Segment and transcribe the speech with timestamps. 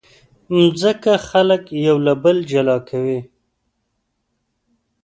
[0.57, 3.19] مځکه خلک یو له بله جلا کوي.